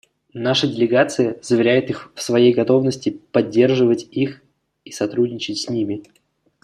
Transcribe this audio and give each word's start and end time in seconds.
Наша 0.33 0.65
делегация 0.65 1.37
заверяет 1.43 1.91
их 1.91 2.11
в 2.15 2.23
своей 2.23 2.55
готовности 2.55 3.11
поддерживать 3.31 4.01
их 4.11 4.41
и 4.83 4.89
сотрудничать 4.89 5.59
с 5.59 5.69
ними. 5.69 6.01